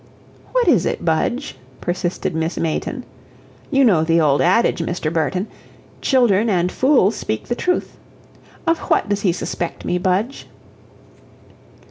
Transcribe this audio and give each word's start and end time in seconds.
"What 0.53 0.67
is 0.67 0.87
it, 0.87 1.05
Budge?" 1.05 1.55
persisted 1.79 2.33
Miss 2.33 2.57
Mayton; 2.57 3.03
"you 3.69 3.83
know 3.85 4.03
the 4.03 4.19
old 4.19 4.41
adage, 4.41 4.79
Mr. 4.79 5.13
Burton: 5.13 5.45
'Children 6.01 6.49
and 6.49 6.71
fools 6.71 7.15
speak 7.15 7.47
the 7.49 7.53
truth.' 7.55 7.97
Of 8.65 8.79
what 8.89 9.09
does 9.09 9.21
he 9.21 9.31
suspect 9.31 9.85
me, 9.85 9.99
Budge?" 9.99 10.47